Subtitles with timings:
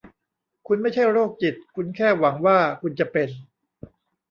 [0.67, 3.29] คุณไม่ใช่โรคจิตคุณแค่หวังว่าคุณจะเป็น?